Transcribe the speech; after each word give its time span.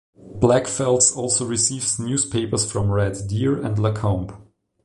Blackfalds 0.17 1.15
also 1.15 1.45
receives 1.45 1.99
newspapers 1.99 2.71
from 2.71 2.89
Red 2.91 3.19
Deer 3.27 3.61
and 3.63 3.77
Lacombe. 3.77 4.33